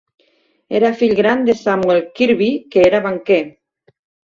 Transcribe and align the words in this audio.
Era 0.79 0.89
fill 1.01 1.13
gran 1.19 1.43
de 1.51 1.55
Samuel 1.59 2.03
Kirby, 2.21 2.49
que 2.75 2.89
era 2.89 3.05
banquer. 3.07 3.41